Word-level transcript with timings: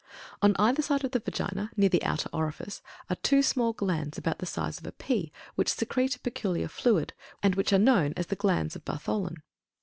On 0.41 0.55
either 0.57 0.81
side 0.81 1.03
of 1.03 1.11
the 1.11 1.19
Vagina, 1.19 1.69
near 1.77 1.87
the 1.87 2.01
outer 2.03 2.27
orifice, 2.33 2.81
are 3.07 3.17
two 3.17 3.43
small 3.43 3.71
glands, 3.71 4.17
about 4.17 4.39
the 4.39 4.47
size 4.47 4.79
of 4.79 4.87
a 4.87 4.91
pea, 4.91 5.31
which 5.53 5.69
secrete 5.75 6.15
a 6.15 6.19
peculiar 6.19 6.69
fluid, 6.69 7.13
and 7.43 7.53
which 7.53 7.71
are 7.71 7.77
known 7.77 8.15
as 8.17 8.25
the 8.25 8.35
Glands 8.35 8.75
of 8.75 8.83
Bartholine. 8.83 9.43